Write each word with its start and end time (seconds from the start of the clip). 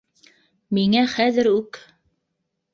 Миңә 0.77 1.05
хәҙер 1.13 1.53
үк 1.53 1.81